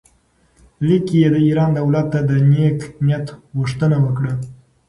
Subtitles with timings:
[0.85, 3.25] لیک کې یې د ایران دولت ته د نېک نیت
[3.57, 4.31] غوښتنه وکړه.